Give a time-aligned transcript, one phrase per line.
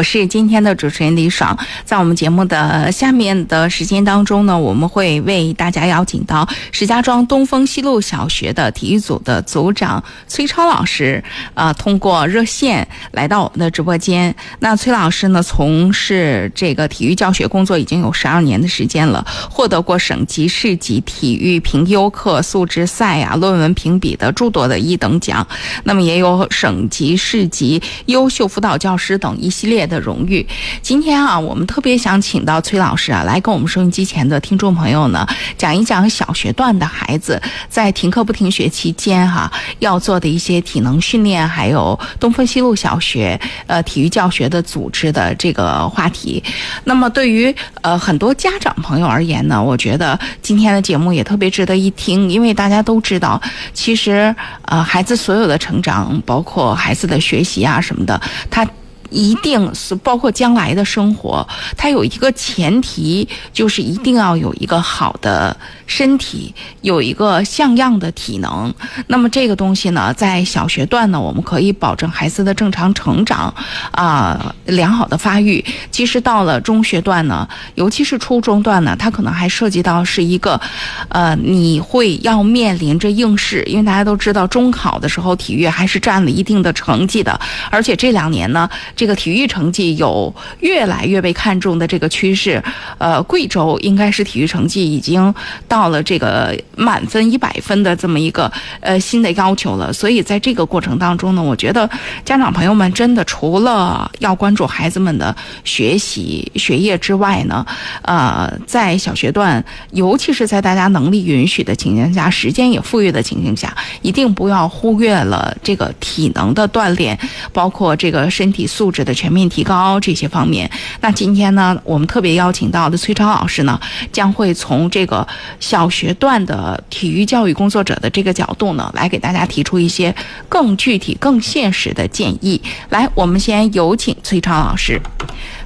[0.00, 1.54] 我是今天的主持人李爽。
[1.84, 14.34] 在我们节目的下面的时间当中呢，我们会为大家邀请到石家庄东风西路小学的体育组的组长崔超老师，啊，通过热线来到我们的直播间。
[14.60, 25.46] 那崔老师呢，从事这个体育教学工作已经有十二年的时间了，获得过省级、市级体育评优课、素质赛啊、论文评比的诸多的一等奖。
[25.84, 30.46] 那么也有省级、市级优秀辅导教师等一系列的荣誉。
[30.80, 35.26] 今天啊，我们特别想请到崔老师啊，来跟我们收音机前的听众朋友呢，
[35.58, 46.42] 讲一讲小学段的孩子在停课不停学期间哈、要做的一些体能训练，还有东风西路小学呃体育教学的组织的这个话题。
[46.84, 53.40] 那么对于呃很多家长朋友而言呢，我觉得今天的节目也特别值得一听，因为大家都知道，
[53.74, 54.34] 其实
[54.66, 58.20] 呃孩子所有的成长，包括孩子的学习啊什么的，
[58.50, 58.66] 他。
[59.10, 61.46] 一定是包括将来的生活，
[61.76, 68.72] 它有一个前提，就是一定要有一个好的身体，有一个像样的体能。
[69.06, 73.52] 那么这个东西呢，在小学段呢，我们可以保证孩子的正常成长，
[73.90, 75.64] 啊、良好的发育。
[75.90, 80.60] 其实到了中学段呢，尤其是初中段呢，它可能还涉及到是一个，
[81.08, 87.38] 呃，你会要面临着应试，因为大家都知道中考的时候体育还是占了一定的成绩的，
[87.70, 88.68] 而且这两年呢，
[89.00, 92.62] 这个体育成绩有越来越被看重的这个趋势。
[92.98, 95.34] 呃，贵州应该是体育成绩已经
[95.66, 101.88] 到了这个满分一百分的这么一个呃新的要求了，所以在这个过程当中呢，我觉得
[102.26, 107.64] 家长朋友们真的除了要关注孩子们的学习学业之外呢，
[108.02, 117.18] 呃，在小学段，尤其是在大家能力允许的情形下，时间也富裕的情形下，一定不要忽略了这个体能的锻炼，
[117.50, 120.70] 包括这个身体素质的全面提高这些方面。
[121.00, 123.78] 那今天呢，我们特别邀请到的崔超老师呢，
[124.10, 125.26] 将会从这个
[125.60, 130.14] 小学段的体育教育工作者的这个角度呢，来给大家提出一些
[130.48, 132.60] 更具体、更现实的建议。
[132.88, 135.00] 来，我们先有请崔超老师。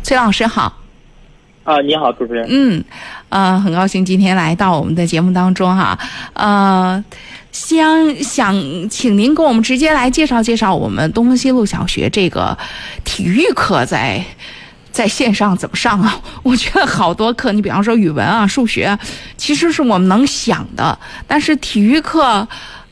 [0.03, 0.81] 崔老师好。
[1.65, 2.47] 啊，你好，主持人。
[2.51, 2.85] 嗯，
[3.31, 5.99] 呃，很高兴今天来到我们的节目当中哈，
[6.35, 7.03] 呃，
[7.55, 8.53] 想想
[8.91, 12.59] 请您给我们直接来介绍介绍我们东风西路小学这个
[13.05, 14.23] 体育课在
[14.91, 16.21] 在线上怎么上啊？
[16.43, 18.99] 我觉得好多课，你比方说语文啊、数学，
[19.37, 20.99] 其实是我们能想的，
[21.29, 22.47] 但是体育课。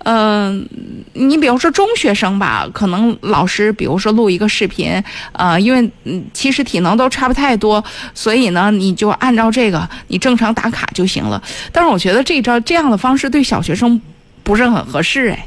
[0.04, 0.68] 嗯、
[1.12, 5.00] 你比如说中学生吧，可能老师比如说录一个视频，
[5.32, 11.40] 呃，因为嗯，其实体能都差不太多，所以呢，你就按照这个你正常打卡就行了。
[11.72, 14.00] 但是我觉得这招这样的方式对小学生
[14.44, 15.46] 不是很合适，哎，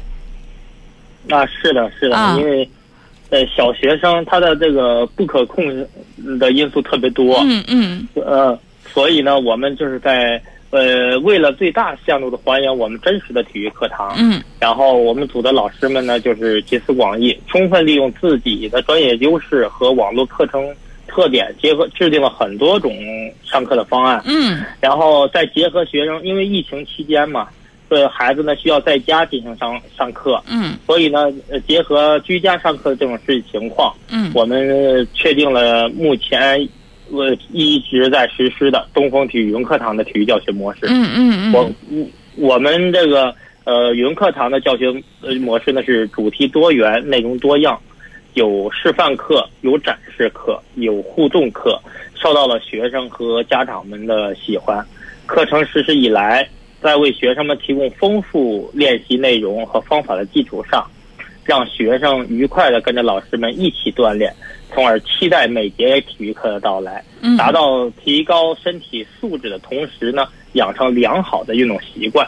[1.30, 2.36] 啊，是的，是的，啊。
[2.38, 2.68] 因为
[3.30, 5.64] 呃，小学生他的这个不可控
[6.38, 8.08] 的因素特别多，嗯嗯。
[8.14, 10.40] 呃，所以呢，我们就是在
[10.70, 14.40] 呃，为了最大限度的还原我们真实的体育课堂，嗯。
[14.60, 20.64] 然后我们组的老师们呢，就是集思广益，充分利用自己的专业优势和网络课程
[21.08, 22.92] 特点，结合制定了很多种
[23.44, 24.22] 上课的方案。
[24.24, 24.62] 嗯。
[24.80, 27.48] 然后再结合学生，因为疫情期间嘛，
[27.88, 36.68] 这孩子呢需要在家进行上上课，嗯所以呢，呃结合居家上课的这种实际情况，嗯我们确定了目前
[37.10, 40.80] 我一直在实施的东风体育云课堂的体育教学模式。
[40.88, 41.70] 嗯嗯我
[42.36, 43.32] 我们这个
[43.64, 44.86] 呃云课堂的教学
[45.20, 47.80] 呃模式呢是主题多元，内容多样，
[48.34, 51.80] 有示范课，有展示课，有互动课，
[52.14, 54.84] 受到了学生和家长们的喜欢。
[55.26, 56.48] 课程实施以来，
[56.82, 60.86] 在为学生们提供丰富练习内容和方法的基础上，
[61.44, 64.32] 让学生愉快地跟着老师们一起锻炼，
[64.72, 67.02] 从而期待每节体育课的到来。
[67.22, 72.26] 嗯达到提高身体素质的同时呢，养成良好的运动习惯。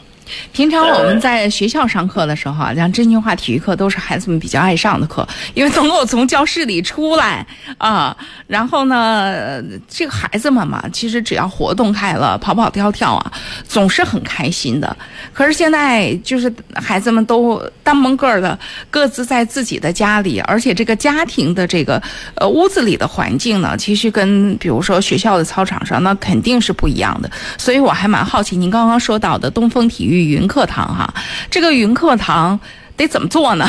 [0.53, 7.47] 平常我们在学校上课的时候啊，像真心话体育课都是孩子们比较爱上的课，因为能够从教室里出来
[7.79, 8.17] 啊，
[8.47, 13.33] 然后呢，呃这个孩子们嘛，其实只要活动开了，跑跑跳跳啊，
[13.67, 14.97] 总是很开心的。
[15.33, 18.59] 可是现在就是孩子们都单门个儿的，
[18.91, 22.03] 各自在自己的家里，而且这个家庭的这个
[22.35, 27.31] 呃屋子里的环境呢，其实跟比如说学校的操场上那肯定是不一样的。
[27.57, 31.13] 所以我还蛮好奇您刚刚说到的东风体育云课堂哈，
[31.51, 32.59] 这个云课堂
[32.97, 33.67] 得怎么做呢？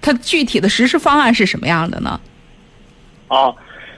[0.00, 2.20] 它具体的实施方案是什么样的呢？
[3.28, 3.52] 啊，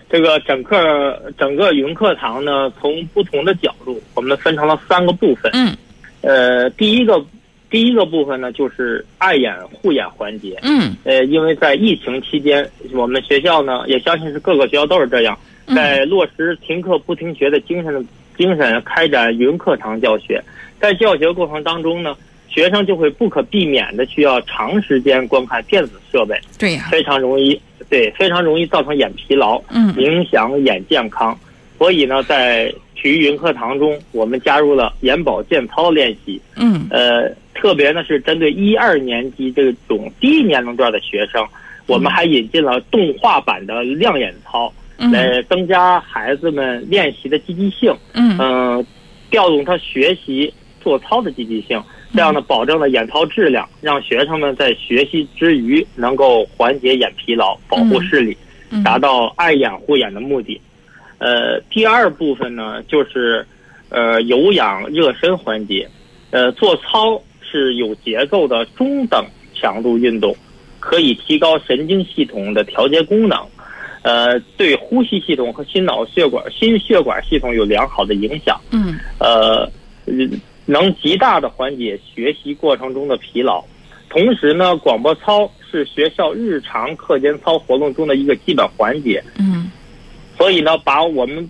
[0.09, 5.51] 这个整个整个云课堂呢，从不同的角度，我们分成了三个部分。
[5.55, 5.77] 嗯
[6.23, 7.25] 呃，第一个
[7.71, 10.59] 第一个部分呢，就是爱眼护眼环节。
[10.63, 15.39] 嗯呃，因为在疫情期间，我们学校呢，也相信是各个学校都是这样，
[15.75, 18.07] 在落实停课不停学的精神
[18.37, 20.43] 精神，开展云课堂教学。
[20.81, 22.17] 在教学过程当中呢，
[22.49, 31.39] 学生就会不可避免的需要长时间观看电子设备，对呀、非常容易对非常容易造成眼疲劳，嗯影响眼健康。
[31.79, 36.41] 所以呢，在体育云课堂中，我们加入了眼保健操练习。
[36.57, 41.43] 嗯呃，特别呢是针对一二年级这种低年龄段的学生，
[41.87, 48.87] 我们还引进了动画版的亮眼操，嗯来增加孩子们练习的积极性，嗯嗯、
[49.31, 51.83] 调动他学习做操的积极性，
[52.13, 58.37] 这样呢，保证了眼操质量，让学生们在学习之余能够缓解眼疲劳，保护视力，
[58.71, 60.61] 嗯达到爱眼护眼的目的。
[61.19, 63.47] 呃，第二部分呢，就是
[63.91, 65.89] 呃有氧热身环节。
[66.31, 70.35] 呃，做操是有节奏的中等强度运动，
[70.79, 73.37] 可以提高神经系统的调节功能，
[74.03, 78.61] 呃，对呼吸系统和心脑血管、心血管系统有良好的影响。
[78.71, 79.69] 嗯呃，
[80.71, 83.65] 能极大的缓解学习过程中的疲劳。
[84.09, 89.23] 同时呢，广播操是学校日常课间操活动中的一个基本环节。
[89.39, 89.71] 嗯
[90.39, 91.49] 所以呢，把我们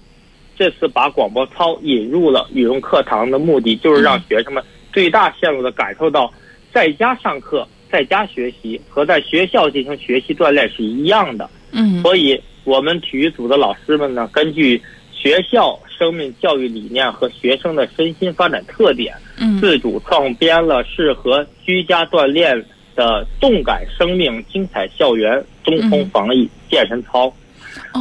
[0.59, 4.63] 这次把广播操引入了语文课堂的目的，就是让学生们
[4.93, 6.33] 最大限度的感受到，
[6.73, 11.49] 在家上课、在家学习和在学校进行学习锻炼是一样的。
[11.73, 14.83] 嗯所以，我们体育组的老师们呢，根据
[15.21, 22.65] 学校生命教育理念和学生的身心发展特点，嗯自主创编了适合居家锻炼
[22.97, 27.31] 的动感生命精彩校园中空防疫健身操。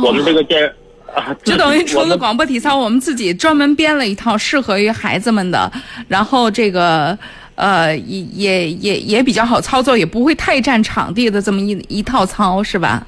[0.02, 0.66] 我们这个健
[1.14, 5.70] 啊， 哦就等于除了广播体操，我们自己专门编了一套适合于孩子们的，
[6.08, 7.18] 然后这个
[7.56, 13.06] 呃也也也也比较好操作，也不会太占场地的这么一一套操，是吧？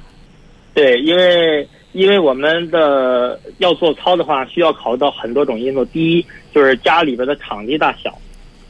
[0.74, 5.84] 对，因为因为我们的要做操的话，需要考虑到很多种因素。
[5.86, 8.16] 第一就是家里边的场地大小，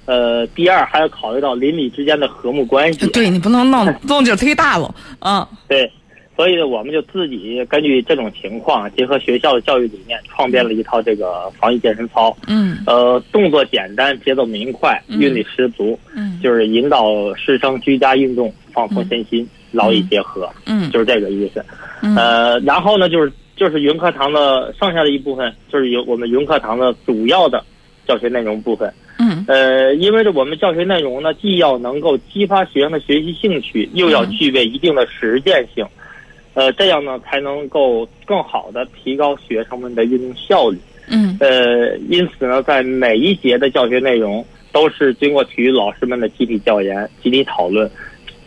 [0.06, 3.06] 呃，第二还要考虑到邻里之间的和睦关系。
[3.08, 5.90] 对你不能弄 动静忒大了，嗯对，
[6.36, 12.36] 所以呢，我们就自己根据这种情况，结合学校的教育理念，创编了一套这个防疫健身操。
[12.48, 21.64] 嗯呃，动作简单，节奏明快，嗯韵律十足，嗯就是引导师生居家运动，放松身心，劳逸结合，嗯就是这个意思。
[22.02, 27.64] 嗯呃，然后呢，就是就是云课堂的剩下的一部分，就是有我们云课堂的主要的
[28.06, 28.92] 教学内容部分。
[29.18, 35.86] 嗯呃，因为这我们教学内容呢，既要能够激发学生的学习兴趣，又要具备一定的实践性，
[36.54, 40.78] 呃，这样呢才能够更好的提高学生们的运动效率。
[41.08, 47.88] 嗯呃，因此呢，在每一节的教学内容都是经过体育老师们的集体教研、集体讨论，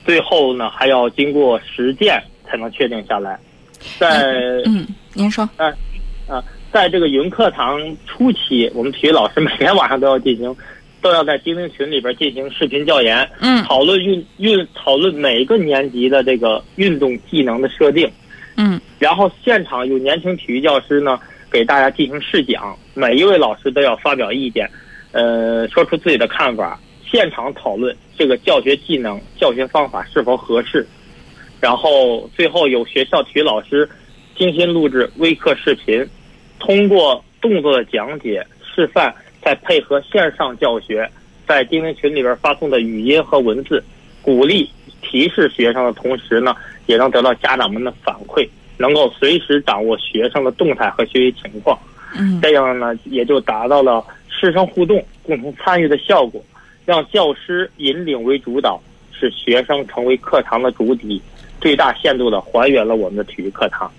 [0.06, 3.40] 最后呢还要经过实践才能确定下来。
[4.00, 4.24] 在
[4.66, 5.70] 嗯，您说，嗯
[6.28, 10.56] 啊，在这个云课堂初期，我们体育老师每天晚上都要进行，
[11.02, 13.64] 都要在钉钉群里边进行视频教研，嗯。
[13.64, 18.10] 讨论运运讨论每个年级的这个运动技能的设定，
[18.58, 18.80] 嗯。
[18.98, 21.20] 然后现场有年轻体育教师呢
[21.52, 24.68] 给大家进行试讲，每一位老师都要发表意见，
[25.12, 30.86] 呃，说出自己的看法，现场讨论这个教学技能、教学方法是否合适，
[31.60, 33.88] 然后最后有学校体育老师
[34.36, 36.06] 精心录制微课视频，
[36.60, 41.10] 通过动作的讲解示范，再配合线上教学，
[41.48, 43.84] 在钉钉群里边发送的语音和文字，
[44.22, 44.70] 鼓励
[45.02, 46.56] 提示学生的同时呢，
[46.88, 48.48] 也能得到家长们的反馈，
[48.78, 51.78] 能够随时掌握学生的动态和学习情况。
[52.18, 52.40] 嗯。
[52.42, 56.44] 这样呢，也就达到了师生互动、共同参与的效果，
[56.86, 58.80] 让教师引领为主导，
[59.12, 61.22] 使学生成为课堂的主体，
[61.60, 63.92] 最大限度的还原了我们的体育课堂，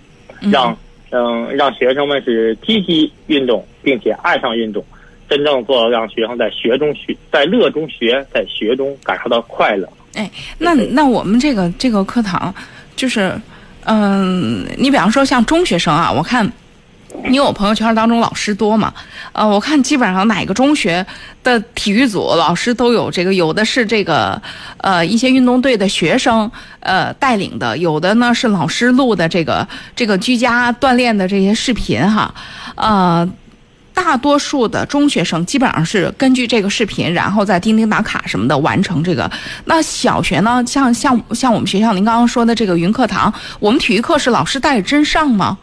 [0.51, 0.77] 让
[1.11, 4.83] 嗯让学生们是积极运动，并且爱上运动，
[5.29, 9.87] 真正做到让学生在学中学，在乐中学，在学中感受到快乐。
[10.15, 12.53] 哎，那那我们这个这个课堂，
[12.95, 13.33] 就是，
[13.85, 16.49] 嗯、你比方说像中学生啊，我看
[17.29, 18.93] 你我朋友圈当中老师多嘛，
[19.31, 21.05] 呃，我看基本上哪个中学
[21.43, 24.41] 的体育组老师都有这个，有的是这个
[24.77, 32.33] 呃一些运动队的学生呃带领的，有的呢是老师录的这个这个居家锻炼的这些视频哈，
[32.75, 33.29] 呃。
[33.93, 39.27] 大多数的中学生基本上是根据这个视频，然后在钉钉打卡什么的完成这个。
[39.65, 45.57] 那小学呢，像像像我们学校您刚刚说的这个云课堂，我们体育课是老师带着真上吗？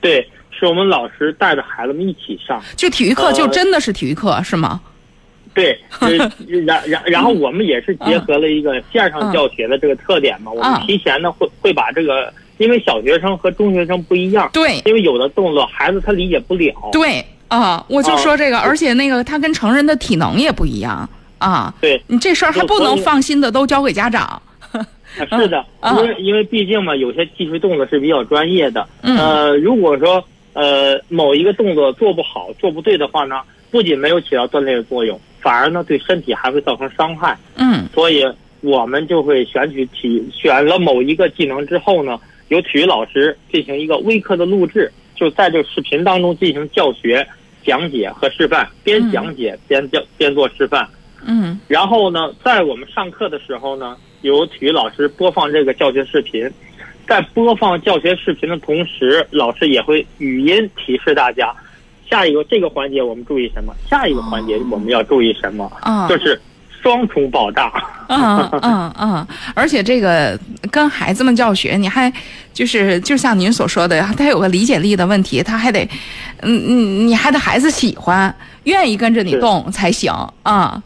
[0.00, 0.26] 对，
[0.58, 2.62] 是我们老师带着孩子们一起上。
[2.76, 4.80] 就体育课呃就真的是体育课、是吗？
[5.54, 5.78] 对，
[6.66, 21.08] 然然然后我们也是结合了一个线上教学的这个特点嘛，我们提前呢会会把这个，因为小学生和中学生不一样，对，因为有的动作孩子他理解不了，对啊，我就说这个，而且那个他跟成人的体能也不一样
[21.38, 22.02] 啊，对。
[22.08, 24.42] 你这事儿还不能放心的都交给家长。
[25.30, 35.20] 是的， 因为因为毕竟嘛，有些技术动作是比较专业的，呃，如果说呃某一个动作做不好、做不对的话呢，不仅没有起到锻炼的作用。
[35.40, 37.36] 反而呢，对身体还会造成伤害。
[37.56, 38.24] 嗯，所以
[38.62, 42.18] 我们就会选取体选了某一个技能之后呢，
[42.48, 47.26] 由体育老师进行一个微课的录制，就在这个视频当中进行教学、
[47.62, 50.88] 讲解和示范，边讲解边教边做示范。
[51.26, 56.50] 嗯，然后呢，在我们上课的时候呢，由体育老师播放这个教学视频，
[57.06, 61.52] 在播放教学视频的同时，老师也会语音提示大家。
[62.10, 63.74] 下一个这个环节我们注意什么？
[63.88, 65.70] 下一个环节我们要注意什么？
[65.80, 66.40] 啊，就是
[66.82, 67.72] 双重保障。
[68.08, 70.38] 嗯嗯嗯，而且这个
[70.70, 72.12] 跟孩子们教学，你还
[72.52, 75.82] 就是就像您所说的，他有个理解力的问题，他还得，
[76.42, 78.32] 嗯嗯，你还得孩子喜欢，
[78.64, 80.80] 愿意跟着你动才行啊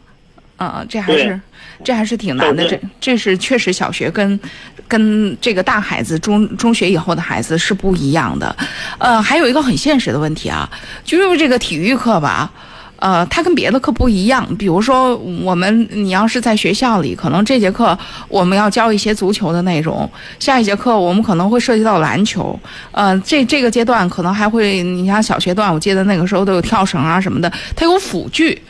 [0.59, 1.41] 啊，这还是。
[1.81, 4.37] 这还是挺难的，这这是确实小学跟，
[4.85, 8.53] 跟这个大孩子中中学以后的孩子是不一样的，
[8.97, 10.69] 呃，还有一个很现实的问题啊，
[11.05, 12.51] 就是这个体育课吧，
[12.97, 14.45] 呃，它跟别的课不一样。
[14.57, 17.97] 比如说，我们你要是在学校里，可能这节课
[18.27, 22.59] 我们要教一些足球的内容，下一节课我们可能会涉及到篮球，
[22.91, 28.61] 呃，这这个阶段可能还会，你像小学段，我记得那个时候都有跳绳啊什么的，它有辅具，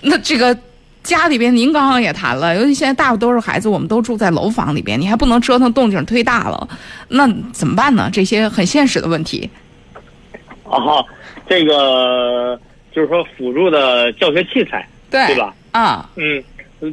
[0.00, 0.58] 那这个。
[1.08, 6.68] 家里边，您刚刚也谈了，尤其现在大多数孩子，我们都住在楼房里边，你还不能折腾动静忒大了，
[7.08, 8.10] 那怎么办呢？
[8.12, 9.48] 这些很现实的问题。
[10.64, 11.02] 哦，
[11.48, 12.60] 这个
[12.92, 15.54] 就是说辅助的教学器材，对对吧？
[15.70, 16.44] 啊，嗯，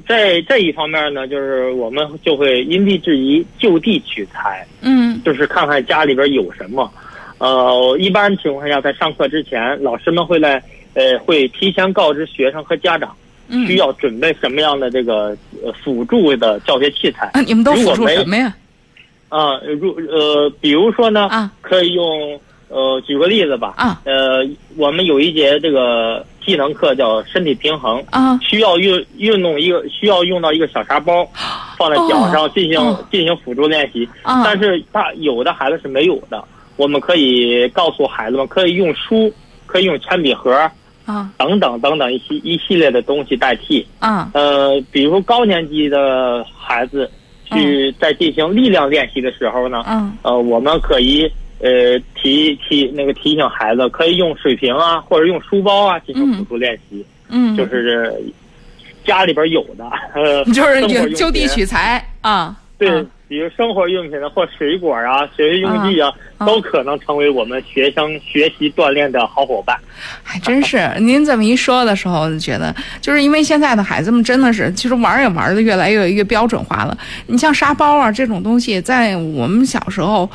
[0.08, 4.66] 在这一方面呢，就是我们就会因地制宜，就地取材。
[4.80, 6.90] 嗯，就是看看家里边有什么。
[7.38, 13.14] 呃，一般情况下，在上课之前，老师们会来，呃，会提前告知学生和家长。
[13.68, 17.28] 需要准备什么样的这个呃辅助的教学器材？
[17.34, 18.54] 啊，你们都辅助什么呀？
[19.30, 24.48] 啊，如呃，比如说呢，啊，可以用呃，举个例子吧，啊，呃，
[24.78, 31.28] 我们有一节这个技能课叫身体平衡，啊，需要运运动一个需要用到一个小沙包，
[31.78, 36.44] 放在脚上进行进行辅助练习，啊，但是他有的孩子是没有的，
[36.78, 39.32] 我们可以告诉孩子们，可以用书，
[39.66, 40.70] 可以用铅笔盒。
[41.06, 43.86] 啊，等等等等一系一系列的东西代替。
[44.00, 47.10] 啊，呃，比如高年级的孩子
[47.46, 58.14] 去在进行力量练习的时候呢，嗯，呃，我们可以呃提提那个提醒孩子，可以用水瓶啊，或者用书包啊进行辅助练习，嗯，就是
[59.06, 63.06] 家里边有的，呃，就是就地取材啊，对。
[63.28, 69.78] 比如生活用品的或水果啊、学习用具啊，都可能成为我们学生学习锻炼的好伙伴。
[70.24, 76.98] 还真是，您这么一说的时候，就觉得就是因为现在的孩子们真的是，其实玩也玩的越来越越标准化了。
[77.28, 80.30] 你像沙包啊这种东西，在我们小时候。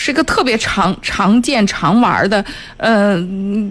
[0.00, 2.42] 是个特别常常见常玩的，
[2.76, 3.18] 呃，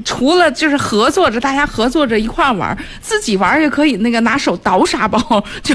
[0.04, 3.96] 除了就是合作着，大家合作着一块玩，自己玩也可以。
[3.96, 5.18] 那个拿手倒沙包，
[5.64, 5.74] 就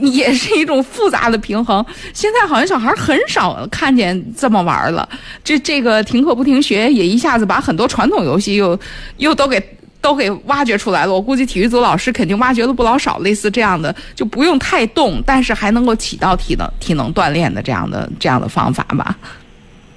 [0.00, 1.84] 也是一种复杂的平衡。
[2.12, 5.08] 现在好像小孩很少看见这么玩了。
[5.44, 8.76] 这这个停课不停学，也一下子把很多传统游戏又
[9.18, 9.62] 又都给
[10.00, 11.12] 都给挖掘出来了。
[11.12, 19.16] 我估计体育组老师肯定挖掘了不老少类似这样的，就不用太动，但是还能够起到体能体能锻炼的这样的这样的方法吧。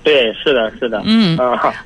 [0.07, 1.37] 对，是的，是的，嗯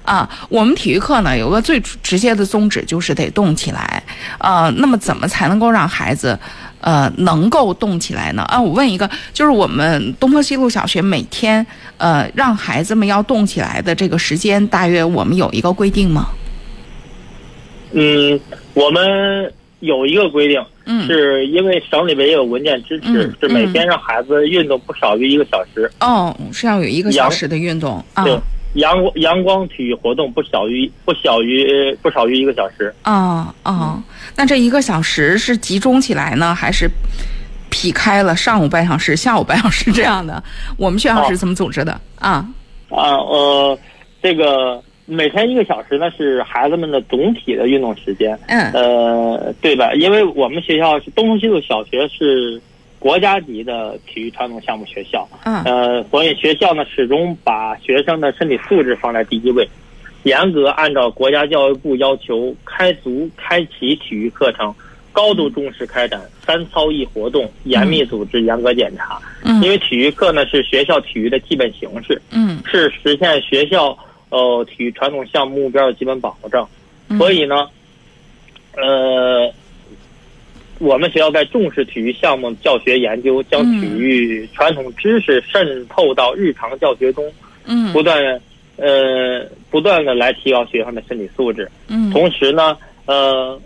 [0.06, 4.04] 啊，我们体育课呢有个最直接的宗旨，就是得动起来。
[4.38, 6.38] 呃，那么怎么才能够让孩子，
[6.82, 8.44] 呃，能够动起来呢？
[8.44, 11.66] 啊，我问一个，就是我们东坡西路小学每天，
[11.98, 16.28] 呃，让孩子们要动起来的这个时间，大约我们有一个规定吗？
[17.94, 18.40] 嗯，
[18.76, 19.52] 我们。
[19.82, 20.64] 有一个规定，
[21.06, 25.92] 是因为省里边也有文件支持，是每天让孩子运动不少于一个小时。
[26.00, 28.04] 哦，是要有一个小时的运动。
[28.24, 28.40] 对，
[28.74, 32.94] 阳光阳光体育活动不小于不小于不少于一个小时。
[33.04, 34.02] 哦哦，
[34.36, 36.90] 那这一个小时是集中起来呢，还是
[37.70, 40.42] 劈开了上午半小时、下午半小时这样的？
[40.78, 42.00] 我们学校是怎么组织的？
[42.20, 42.48] 啊
[42.90, 43.80] 啊呃，
[44.22, 44.82] 这个。
[45.14, 48.40] 每天一个小时呢，是孩子们的总体的运动时间。
[48.48, 49.94] 嗯，呃，对吧？
[49.96, 52.62] 因为我们学校是东风西路小学，是
[52.98, 55.28] 国家级的体育传统项目学校。
[55.44, 59.68] 嗯，呃，所以学校呢始终把学生的身体素质放在第一位，
[60.24, 64.74] 严格按照国家教育部要求开足开启体育课程，
[65.12, 69.20] 高度重视开展三操一活动，严密组织，严格检查。
[69.44, 73.98] 嗯因为体育课呢是学校体育的基本形式，嗯是实现学校
[74.32, 76.68] 呃体育传统项目目标的基本保障。
[77.10, 77.68] 嗯所以呢，
[78.76, 79.54] 呃，
[80.80, 87.30] 我们学校在重视体育项目教学研究，将嗯体育传统知识渗透到日常教学中，
[87.66, 88.42] 嗯不断
[88.78, 91.70] 呃不断的来提高学生的身体素质。
[91.90, 93.60] 嗯同时呢，呃，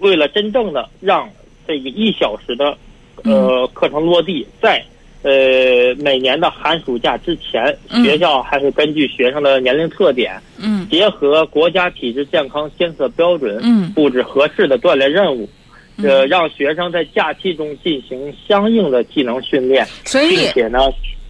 [0.00, 1.28] 为了真正的让
[1.66, 2.76] 这个一小时的
[3.24, 4.84] 呃课程落地，在
[5.22, 15.48] 呃每年的寒暑假之前，嗯学校还会根据学生的年龄特点，嗯结合国家体质健康监测标准，嗯布置合适的锻炼任务。
[16.02, 20.78] 呃，嗯，让学生在假期中进行相应的技能训练，所以并且呢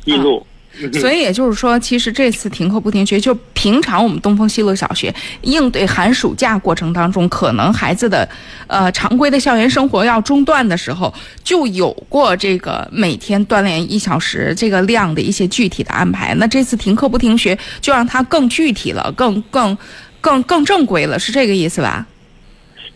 [0.04, 0.46] 记录。
[0.98, 8.26] 所以也就是说，其实这次停课不停学，就平常我们东风西路小学应对寒暑假过程当中，可能孩子的
[8.66, 11.12] 呃常规的校园生活要中断的时候，
[11.44, 16.34] 就有过这个每天锻炼一小时这个量的一些具体的安排。
[16.36, 19.76] 那这次停课不停学，就让它更具体了，更更
[20.20, 22.06] 更更正规了，是这个意思吧？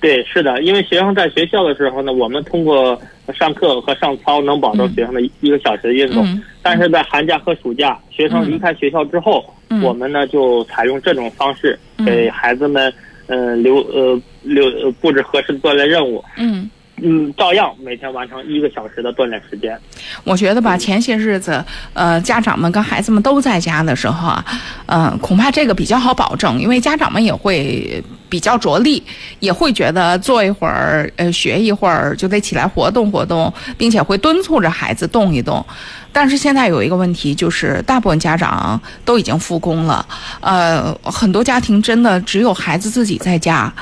[0.05, 3.01] 对，是的，因为学生在学校的时候呢，我们通过
[3.33, 6.43] 上课和上操能保证学生的一个小时的运动，嗯。
[6.63, 9.83] 但是在寒假和暑假，学生离开学校之后，嗯。
[9.83, 12.05] 我们呢就采用这种方式嗯。
[12.05, 12.93] 给孩子们，
[13.29, 16.69] 呃留呃留呃布置合适的锻炼任务，嗯。
[17.03, 19.79] 嗯，照样每天完成一个小时的锻炼时间。
[20.23, 24.45] 我觉得吧，前些日子，呃，家长们跟孩子们都在家的时候啊，
[24.87, 29.03] 呃，恐怕这个比较好保证，因为家长们也会比较着力，
[29.41, 35.65] 也会觉得坐一会儿，呃，学一会儿就得起来活动活动，并且会敦促着孩子动一动。
[36.13, 40.07] 但是现在有一个问题，就是大部分家长都已经复工了，
[40.41, 43.73] 呃，很多家庭真的只有孩子自己在家，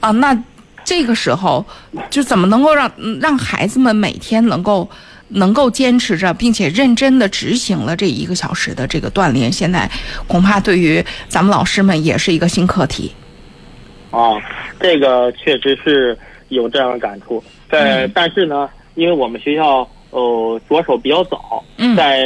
[0.00, 0.36] 啊、那
[0.86, 1.62] 这个时候
[2.08, 4.88] 就怎么能够让嗯让孩子们每天能够
[5.28, 9.50] 能够坚持着，并且认真的执行了这一个小时的这个锻炼？
[9.50, 9.90] 现在
[10.28, 13.12] 恐怕对于咱们老师们也是一个新课题。
[14.12, 14.40] 啊，
[14.78, 16.16] 这个确实是
[16.50, 17.42] 有这样的感触。
[17.68, 22.22] 在、嗯但是呢，因为我们学校呃着手比较早，嗯在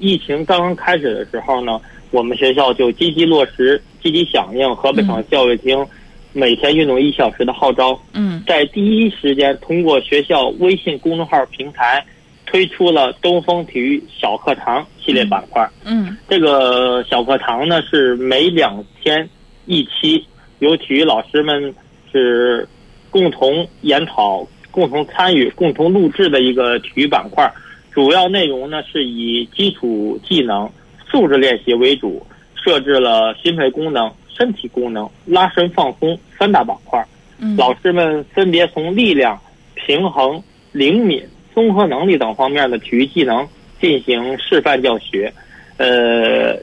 [0.00, 1.78] 疫情刚刚开始的时候呢，
[2.10, 5.86] 我们学校就积极落实、积极响应河北省教育厅
[6.32, 12.04] 每天运动一小时的号召，嗯在第一时间通过学校微信公众号平台
[12.46, 15.68] 推出了东风体育小课堂系列板块。
[15.84, 19.28] 嗯这个小课堂呢是每两天
[19.66, 20.24] 一期，
[20.60, 21.74] 由体育老师们
[22.12, 22.68] 是
[23.10, 27.50] 共同研讨、共同参与、共同录制的一个体育板块。
[27.92, 30.70] 主要内容呢是以基础技能、
[31.10, 37.04] 素质练习为主，设置了心肺功能、身体功能、拉伸放松三大板块。
[37.42, 39.40] 嗯老师们分别从力量、
[39.74, 43.48] 平衡、灵敏、综合能力等方面的体育技能
[43.80, 45.32] 进行示范教学，
[45.78, 46.54] 呃，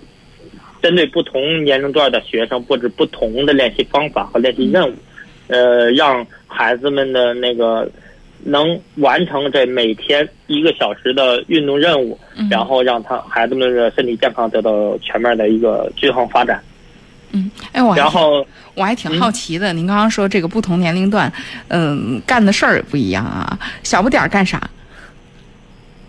[0.83, 4.93] 针对不同年龄段的学生布置不同的练习方法和练习任务，
[5.47, 7.89] 呃，让孩子们的那个
[8.43, 16.61] 能完成这每天一个小时的运动任务，嗯然后让他孩子们的身体健康得到全面的一个均衡发展。
[17.31, 21.31] 嗯，哎，我还然后我还挺好奇的，您刚刚说这个不同年龄段，
[21.67, 23.57] 嗯，干的事儿也不一样啊。
[23.83, 24.61] 小不点儿干啥？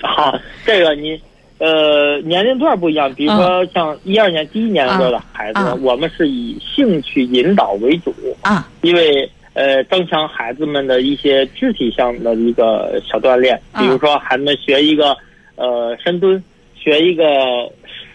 [0.01, 1.21] 好，这个你
[1.59, 15.17] 呃年龄段不一样，比如说像一二年第一年龄段的孩子，我们是以兴趣引导为主，啊因为呃增强孩子们的一些肢体上的一个小锻炼，啊比如说孩子们学一个
[15.57, 16.41] 呃深蹲，
[16.77, 17.25] 学一个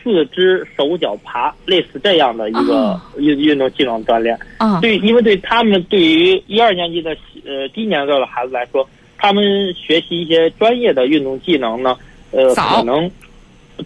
[0.04, 4.38] 四肢手脚爬，类似这样的一个哦运运动技能锻炼。
[4.58, 4.82] 啊。
[4.82, 8.88] 对，因为对他们对于一二年级的呃低年龄段的孩子来说，
[9.18, 11.96] 他们学习一些专业的运动技能呢，
[12.32, 13.10] 呃，可能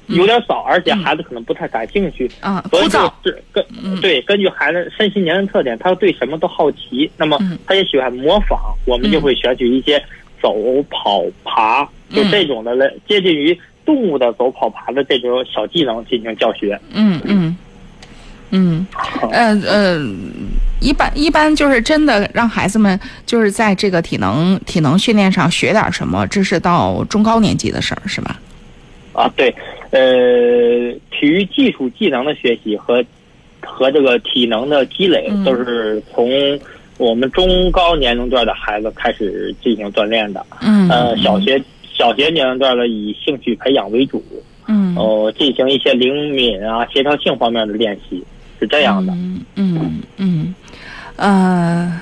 [0.08, 3.00] 有点少，而且孩子可能不太感兴趣，啊，枯所以就。
[3.24, 4.02] 是根嗯。
[4.02, 7.58] 对根据孩子身心年龄特点，他对什么都好奇，那么嗯。
[7.68, 9.22] 他也喜欢模仿，我们就嗯。
[9.22, 10.02] 会选取一些
[10.42, 10.56] 走、
[10.90, 12.32] 跑、爬，就嗯。
[12.32, 16.78] 这种的类接近于动物的走、跑、爬的这种小技能进行教学。
[16.94, 17.58] 嗯嗯
[18.50, 18.86] 嗯，
[19.32, 20.06] 呃呃，
[20.80, 28.40] 一般一般就是真的让孩子们就是在这个体能体能训练上学点什么，这是到中高年级的事儿是吧？
[29.14, 29.54] 啊，对，
[29.92, 30.00] 呃，
[31.10, 33.04] 体育技术技能的学习和
[33.62, 36.30] 和这个体能的积累嗯，都是从
[36.98, 40.46] 我们中高年龄段的孩子开始进行锻炼的。
[40.62, 41.62] 嗯，呃，小学
[41.98, 44.24] 小学年龄段的以兴趣培养为主，
[44.68, 48.24] 嗯哦、进行一些灵敏啊、协调性方面的练习，
[48.60, 49.12] 是这样的。
[49.14, 50.56] 嗯嗯嗯，
[51.16, 52.02] 呃，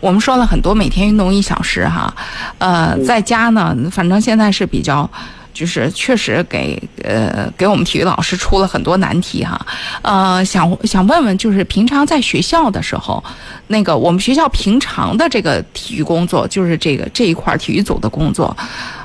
[0.00, 2.14] 我们说了很多每天运动一小时哈，
[2.58, 5.08] 呃，在家呢，反正现在是比较。
[5.54, 9.60] 就是确实给呃给我们体育老师出了很多难题哈，
[10.00, 13.22] 呃想想问问，就是平常在学校的时候，
[13.66, 18.56] 那个我们学校平常的这个体育工作，就是这个这一块体育组的工作，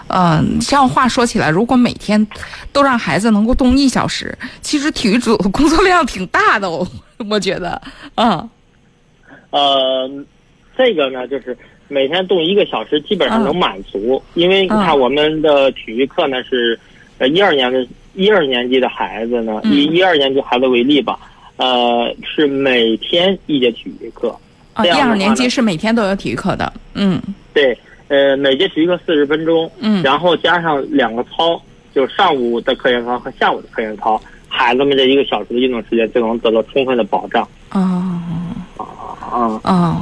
[0.10, 2.26] 嗯，这样话说起来，如果每天
[2.72, 6.88] 都让孩子能够动一小时，其实体育组的工作量挺大的，哦
[7.30, 7.82] 我觉得，
[8.16, 8.50] 嗯，
[9.52, 10.10] 呃，
[10.78, 11.58] 这个呢就是。
[11.90, 14.22] 每天动一个小时，基本上能满足。
[14.34, 16.78] 因为你看，我们的体育课呢是，
[17.18, 21.18] 呃，一二年的一二年级的孩子呢，以一二年级孩子为例吧，
[21.56, 24.38] 呃，是每天一节体育课。
[24.74, 26.74] 啊，一二年级是每天都有体育课的。
[26.94, 27.22] 嗯，
[27.54, 27.78] 对，
[28.10, 31.62] 呃，每节体育课四十分钟，嗯，然后加上两个操，
[31.94, 37.48] 就上午的课间操和下午的课间操，孩子们这一个小时的运动时间就能得到充分的保障。
[37.72, 38.10] 哦，
[38.78, 38.86] 啊
[39.20, 40.02] 啊啊！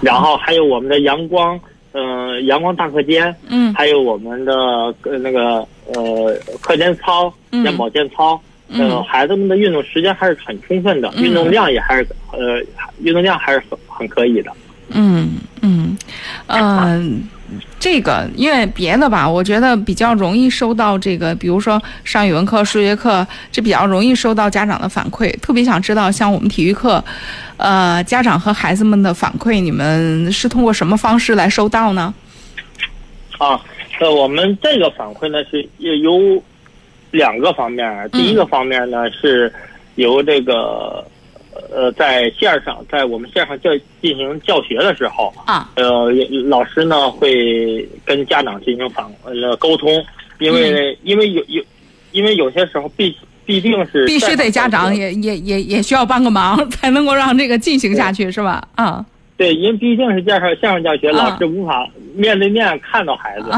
[0.00, 1.60] 然后还有我们的阳光，
[1.92, 4.54] 嗯，阳光大课间，嗯，还有我们的
[5.02, 12.58] 呃那个呃课间操、健保健操，嗯，孩子们的运动时间还是很充分的，运动量也还是呃
[13.02, 14.50] 运动量还是很很可以的。
[14.90, 15.30] 嗯
[15.62, 15.96] 嗯
[16.46, 17.28] 嗯。
[17.80, 25.32] 这个，因为别的吧，我觉得比较容易收到这个，比如说上语文课、数学课，这比较容易收到家长的反馈。
[25.40, 27.02] 特别想知道，像我们体育课，
[27.56, 32.12] 呃，家长和孩子们的反馈，你们是通过什么方式来收到呢？
[33.38, 33.58] 啊，
[33.98, 36.42] 呃，我们这个反馈呢是有
[37.12, 39.50] 两个方面，第一个方面呢是
[39.94, 41.02] 由这个。
[41.72, 46.10] 呃，在线上，在我们线上教进行教学的时候啊，呃，
[46.46, 50.04] 老师呢会跟家长进行反呃沟通，
[50.38, 51.62] 因为因为有有，
[52.12, 58.66] 因为有些时候必必定是必须得家长也也也也需要帮个忙， 才能够让这个进行下去，是吧？
[58.74, 59.04] 啊。
[59.38, 63.50] 对，因为毕竟是介绍相声教学，老师无法面对面看到孩子，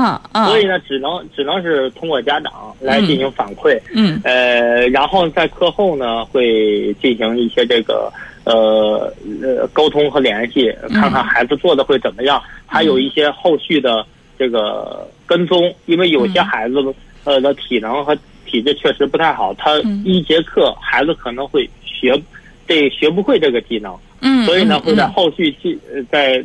[0.44, 3.80] 所以呢，只能只能是通过家长来进行反馈。
[3.94, 8.12] 嗯，呃，然后在课后呢，会进行一些这个
[8.44, 9.10] 呃
[9.42, 14.04] 呃沟通和联系，看看孩子做的会怎么样，还有一些后续的
[14.38, 16.74] 这个跟踪，因为有些孩子
[17.24, 18.14] 呃的体能和
[18.44, 22.20] 体质确实不太好，他一节课孩子可能会学
[22.68, 23.96] 这学不会这个技能。
[24.20, 25.78] 嗯，所以呢，会在后续进
[26.10, 26.44] 再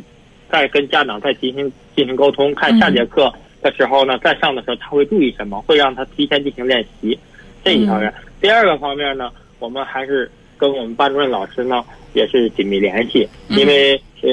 [0.50, 7.18] 再跟家长再进行进行沟通，看下节课的时候呢，再上的时候他会注意什么，会让他提前进行练习，
[7.64, 8.12] 这一方面。
[8.40, 11.84] 第二个方面呢，我们还是跟我们班主任老师呢
[12.14, 14.30] 也是紧密联系，因为呃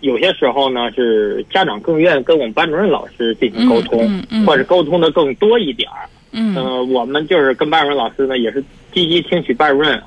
[0.00, 6.08] 有些时候呢是家长更愿意跟我们班主任老师进行沟通，或者沟通的更多一点儿。
[6.32, 10.00] 嗯，呃，我们就是跟班主任老师呢也是积极听取班主任。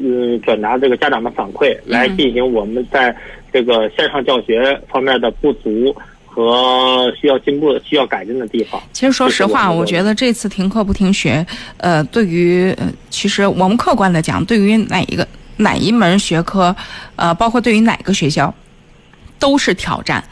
[0.00, 3.14] 嗯，转达这个家长的反馈，来进行我们在
[3.52, 5.94] 这个线上教学方面的不足
[6.26, 8.80] 和需要进步、需要改进的地方。
[8.92, 11.44] 其实，说实话，我觉得这次停课不停学，
[11.78, 12.74] 呃，对于
[13.10, 16.74] 其实我们客观的讲，对于哪一个哪一门学科，
[17.16, 18.54] 呃，包括对于哪个学校，
[19.38, 20.22] 都是挑战。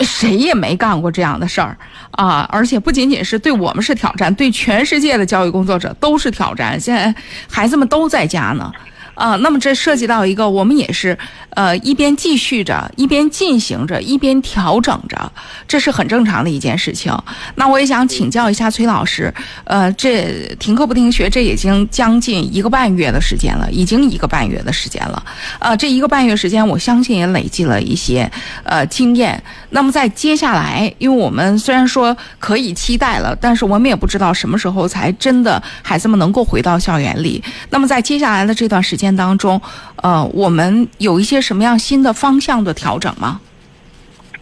[0.00, 1.76] 谁也没干过这样的事儿
[2.12, 2.48] 啊！
[2.50, 6.78] 而且不仅仅是对我们是挑战，对全世界的教育工作者都是挑战。
[6.78, 7.14] 现在
[7.48, 8.72] 孩子们都在家呢。
[9.18, 11.18] 啊，那么这涉及到一个，我们也是，
[11.50, 15.32] 呃，一边继续着，一边进行着，一边调整着，
[15.66, 17.12] 这是很正常的一件事情。
[17.56, 25.20] 那我也想请教一下崔老师，呃，这停课不停学，这已经将近一个半月的时间了，已经一个半月的时间了。
[25.58, 28.30] 呃，这一个半月时间，我相信也累积了一些
[28.62, 29.42] 呃经验。
[29.70, 37.42] 那么在接下来，因为我们虽然说可以期待了，但是我们也不知道什么时候才真的孩子们能够回到校园里。
[37.70, 39.07] 那么在接下来的这段时间。
[39.14, 39.60] 当中，
[39.96, 43.40] 呃，我们有一些什么样新的方向的调整吗？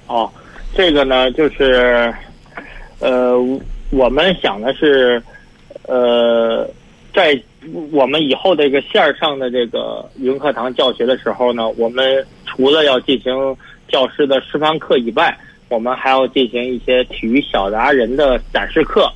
[0.07, 0.31] 哦，
[0.75, 2.15] 这个呢，就是，
[3.01, 3.35] 呃，
[3.91, 5.23] 我们想的是，
[5.87, 6.69] 呃，
[7.15, 7.41] 在
[7.91, 13.33] 我们以后的一个线上的这个语文课堂教学的时候呢，我们除了要进行
[13.89, 15.37] 教师的示范课以外，
[15.69, 19.11] 我们还要进行一些体育小达人的展示课。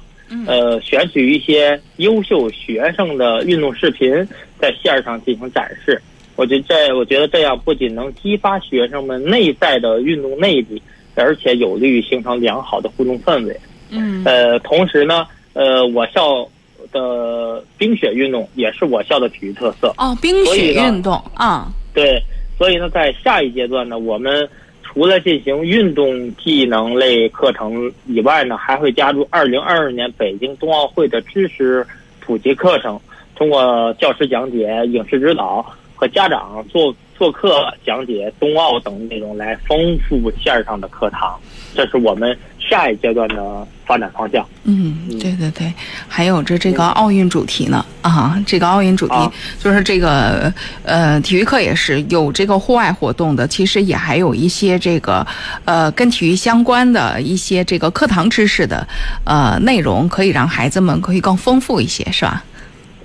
[0.46, 4.14] 呃，选取一些优秀学生的运动视频，
[4.60, 6.00] 在线上进行展示。
[6.36, 10.80] 我觉得这，我觉得这样不仅能激发学生们内在的运动内力，
[11.14, 13.60] 而且有利于形成良好的互动氛围。
[13.90, 14.22] 嗯。
[14.24, 16.46] 呃，同时呢，呃，我校
[16.92, 19.92] 的冰雪运动也是我校的体育特色。
[19.98, 21.72] 哦，冰雪运动啊。
[21.92, 22.22] 对，
[22.56, 24.48] 所以呢，在下一阶段呢，我们。
[24.92, 31.86] 除了进行运动技能类课程以外呢，还会加入二零二二年北京冬奥会的知识
[32.18, 33.00] 普及课程，
[33.40, 35.64] 通过教师讲解、影视指导
[35.96, 41.40] 和家长做做客讲解冬奥等内容来丰富线上的课堂，
[41.74, 44.46] 这是我们下一阶段的发展方向。
[44.64, 45.72] 嗯，对对对，
[46.06, 55.26] 还有这这个奥运主题呢啊，这个奥运主题啊就是这个呃，体育课也是有这个户外活动的，其实也还有一些这个
[55.64, 58.86] 呃跟体育相关的一些这个课堂知识的
[59.24, 62.44] 呃内容，可以让孩子们可以更丰富一些，是吧？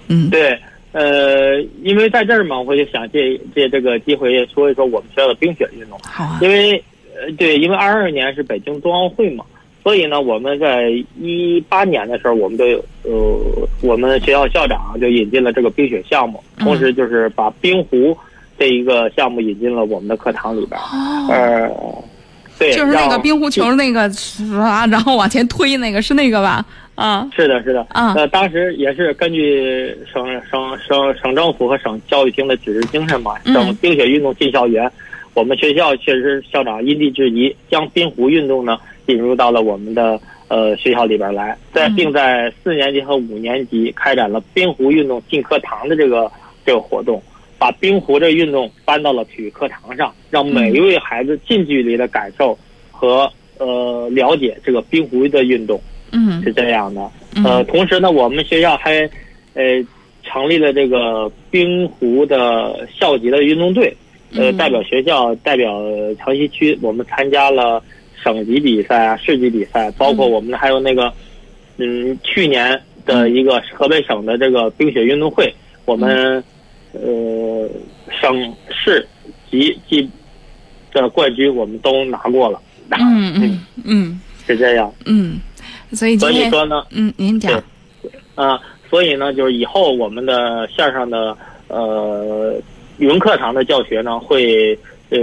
[0.08, 0.58] 嗯，对，
[0.92, 6.00] 呃，因为在这儿嘛，我就想借借这个机会说一说我们学校的冰雪运动。
[6.04, 6.82] 好啊，因为
[7.16, 9.44] 呃，对，因为二二年是北京冬奥会嘛，
[9.84, 10.90] 所以呢，我们在
[11.20, 18.18] 一八年的时候，我们就有呃，我们学校校长就引进了这个冰雪项目，嗯同时就是把冰壶
[18.58, 20.80] 这一个项目引进了我们的课堂里边。
[20.80, 21.70] 哦，呃，
[22.58, 24.10] 对，就是那个冰壶球那个
[24.60, 26.66] 啊，然后往前推那个是那个吧？
[26.96, 27.30] 啊。
[27.36, 28.14] 是的，是的，啊。
[28.16, 33.54] 呃，当时也是根据省省省省政府和省教育厅的指示精神嘛，嗯。
[33.54, 34.92] 省冰雪运动进校园，
[35.34, 38.78] 我们学校确实校长因地制宜，将冰壶运动呢
[39.08, 41.96] 引入到了我们的呃学校里边来，在嗯。
[41.96, 46.32] 并在四年级和五年级开展了冰壶运动进课堂的这个
[46.66, 47.22] 这个活动，
[47.60, 52.58] 把冰壶这运动搬到了体育课堂上，让每一位孩子近距离的感受
[52.92, 55.80] 和呃了解这个冰壶的运动。
[56.12, 56.42] 嗯。
[56.44, 57.10] 是这样的。
[57.36, 57.44] 嗯。
[57.44, 59.10] 呃，同时呢，我们学校还
[59.54, 59.64] 呃
[60.24, 63.96] 成立了这个冰壶的校级的运动队，
[64.34, 64.58] 呃，嗯。
[64.58, 65.82] 代表学校代表
[66.16, 67.82] 城西区，我们参加了
[68.24, 71.12] 省级比赛啊、市级比赛，包括我们还有那个
[71.78, 75.54] 嗯去年的一个河北省的这个冰雪运动会，
[75.86, 76.44] 我们
[76.94, 77.70] 呃
[78.22, 79.08] 省市
[79.52, 80.10] 级级
[80.92, 82.60] 的冠军我们都拿过了。
[82.92, 84.22] 嗯嗯嗯。
[84.48, 84.94] 是这样。
[85.06, 85.40] 嗯，
[85.92, 87.62] 所以今所以说呢，嗯，您讲。
[88.36, 91.36] 啊，所以呢，就是以后我们的线上的
[91.70, 92.54] 呃
[92.98, 94.78] 语文课堂的教学呢，会
[95.10, 95.18] 呃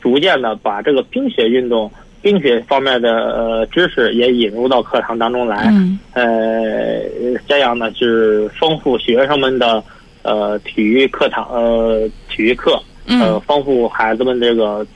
[0.00, 1.90] 逐渐的把这个冰雪运动、
[2.22, 5.66] 冰雪方面的呃知识也引入到课堂当中来。
[5.68, 5.98] 嗯。
[6.12, 7.02] 呃，
[7.48, 9.82] 这样呢是丰富学生们的
[10.22, 14.86] 呃体育课堂呃体育课，呃嗯丰富孩子们这个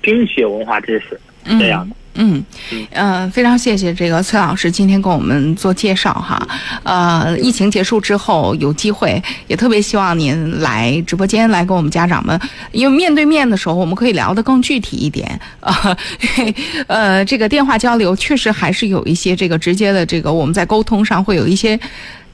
[0.00, 1.18] 冰雪文化知识。
[1.44, 1.58] 嗯。
[1.58, 1.94] 这样的。
[1.94, 2.44] 嗯嗯
[2.90, 6.46] 呃，非常谢谢这个崔老师今天跟我们做介绍哈。
[6.82, 12.38] 呃，疫情结束之后有机会，也特别希望您来直播间来跟我们家长们，
[12.72, 15.96] 因为面对面的时候我们可以聊得更具体一点啊。
[16.86, 21.78] 呃，这个电话交流确实还是有一些这个直接的这个我们在沟通上会有一些。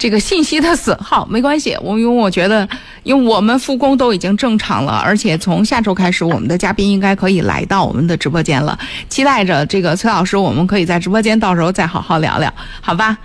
[0.00, 2.66] 这个信息的损耗没关系，我因为我觉得，
[3.02, 8.78] 因为我们复工都已经正常了，而且从下周开始，我们的嘉宾应该可以来到我们的直播间了。
[9.10, 13.18] 期待着这个崔老师，我们可以在直播间到时候再好好聊聊，好吧？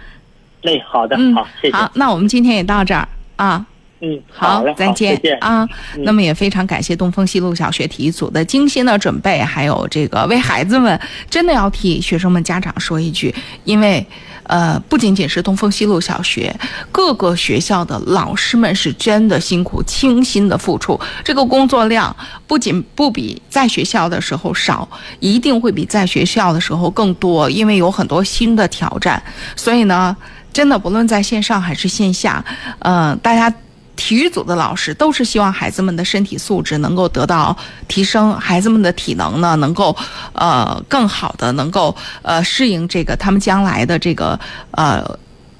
[0.64, 1.78] 哎，好的，嗯，好，谢谢。
[1.78, 3.08] 好，那我们今天也到这儿
[3.38, 3.66] 啊。
[4.06, 5.68] 嗯，好嘞，再见好再见啊！
[5.96, 14.06] 嗯那么也非常感谢东风西路小学体育组的精心的准备，还有这个为孩子们真的要替学生们家长说一句，因为
[14.44, 16.56] 呃，不仅仅是东风西路小学，
[16.92, 22.16] 各个学校的老师们是真的辛苦、倾心的付出，这个工作量
[22.46, 24.88] 不仅不比在学校的时候少，
[25.20, 29.22] 一定会比在学校的时候更多，因为有很多新的挑战，
[29.56, 30.16] 所以呢。
[30.56, 32.42] 真的，不论在线上还是线下，
[32.80, 33.54] 呃，大家
[33.96, 37.56] 体育组的老师都是希望孩子们的身体素质能够得到
[37.88, 39.96] 提升，孩子们的体能呢能够
[40.34, 44.40] 呃更好的能够呃适应这个他们将来的这个
[44.72, 45.04] 呃。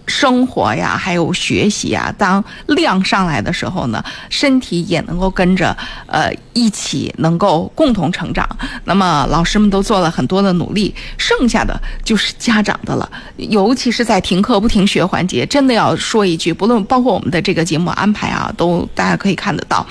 [0.08, 5.76] 生活呀，还有学习呀，当量上来的时候呢，身体也能够跟着
[6.08, 8.48] 呃一起能够共同成长。
[8.84, 13.10] 那么老师们都做了很多的努力，剩下的就是家长的了。
[13.38, 19.86] 尤其是在停课不停学环节，真的要说一句，不论包括我们的这个节目安排啊，都大家可以看得到，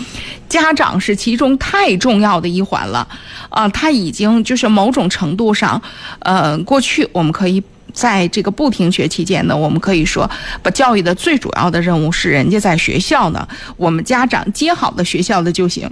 [0.48, 3.06] 家长是其中太重要的一环了
[3.50, 5.80] 啊、他已经就是某种程度上，
[6.20, 7.62] 呃，过去我们可以。
[7.94, 10.30] 在这个不停学期间呢，我们可以说，
[10.62, 15.90] 把教育的最主要的任务是人家在学校呢，我们家长接好了学校的就行。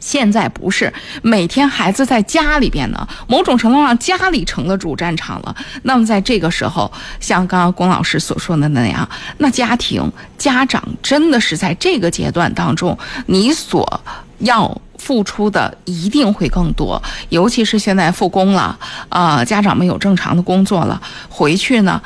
[0.00, 5.56] 现在不是，每天孩子在家里边呢，某种程度上家里成了主战场了。
[5.84, 9.08] 那么在这个时候，像刚刚龚老师所说的那样，
[9.38, 14.02] 那家庭家长真的是在这个阶段当中，你所
[14.40, 18.78] 要付出的一定会更多，尤其是现在复工了，
[19.10, 22.00] 啊、家长们有正常的工作了，回去呢，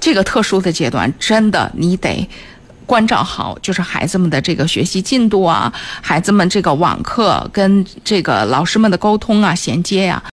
[0.00, 2.26] 这个特殊的阶段，真的你得。
[2.86, 10.22] 关照好，就是孩子们的这个学习进度啊，孩子们这个网课跟这个老师们的沟通啊、衔接呀、